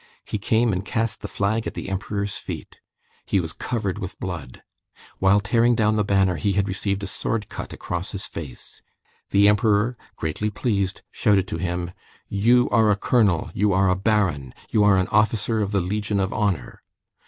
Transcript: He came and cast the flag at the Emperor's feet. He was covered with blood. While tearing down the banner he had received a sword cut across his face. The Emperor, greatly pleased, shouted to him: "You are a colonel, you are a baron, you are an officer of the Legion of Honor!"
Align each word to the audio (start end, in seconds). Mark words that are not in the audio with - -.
He 0.25 0.39
came 0.39 0.73
and 0.73 0.83
cast 0.83 1.21
the 1.21 1.27
flag 1.27 1.67
at 1.67 1.75
the 1.75 1.87
Emperor's 1.87 2.39
feet. 2.39 2.79
He 3.27 3.39
was 3.39 3.53
covered 3.53 3.99
with 3.99 4.19
blood. 4.19 4.63
While 5.19 5.39
tearing 5.39 5.75
down 5.75 5.95
the 5.95 6.03
banner 6.03 6.37
he 6.37 6.53
had 6.53 6.67
received 6.67 7.03
a 7.03 7.05
sword 7.05 7.49
cut 7.49 7.71
across 7.71 8.11
his 8.11 8.25
face. 8.25 8.81
The 9.29 9.47
Emperor, 9.47 9.99
greatly 10.15 10.49
pleased, 10.49 11.03
shouted 11.11 11.47
to 11.49 11.57
him: 11.59 11.91
"You 12.27 12.67
are 12.71 12.89
a 12.89 12.95
colonel, 12.95 13.51
you 13.53 13.73
are 13.73 13.91
a 13.91 13.95
baron, 13.95 14.55
you 14.71 14.83
are 14.83 14.97
an 14.97 15.07
officer 15.09 15.61
of 15.61 15.71
the 15.71 15.81
Legion 15.81 16.19
of 16.19 16.33
Honor!" 16.33 16.81